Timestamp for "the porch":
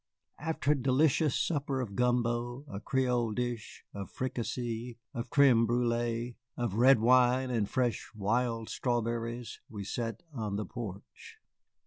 10.55-11.37